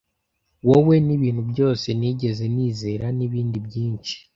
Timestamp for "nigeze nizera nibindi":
1.99-3.57